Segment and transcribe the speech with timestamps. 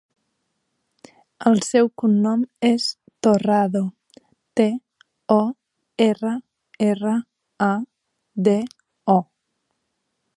[1.49, 2.87] El seu cognom és
[3.27, 3.81] Torrado:
[4.61, 4.67] te,
[5.35, 5.39] o,
[6.09, 6.33] erra,
[6.89, 7.15] erra,
[7.67, 7.71] a,
[8.49, 8.57] de,
[9.19, 9.21] o.